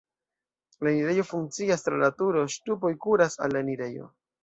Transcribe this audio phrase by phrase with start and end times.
[0.87, 4.15] La enirejo funkcias tra la turo, ŝtupoj kuras al la enirejo.